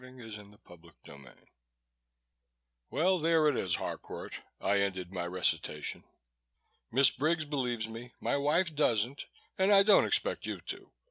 [0.03, 0.51] Thanks, I'll wait."
[1.05, 1.35] CHAPTER 10
[2.89, 6.03] "Well, there it is, Harcourt," I ended my recitation.
[6.91, 9.27] "Miss Briggs believes me, my wife doesn't,
[9.59, 10.91] and I don't expect you to.